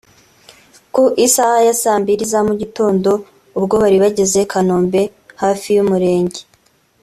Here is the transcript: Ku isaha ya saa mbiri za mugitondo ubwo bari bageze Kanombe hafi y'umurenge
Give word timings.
Ku 0.93 1.03
isaha 1.25 1.57
ya 1.67 1.73
saa 1.81 2.01
mbiri 2.03 2.23
za 2.31 2.39
mugitondo 2.47 3.11
ubwo 3.57 3.75
bari 3.83 3.97
bageze 4.03 4.39
Kanombe 4.51 5.01
hafi 5.41 5.67
y'umurenge 5.75 6.41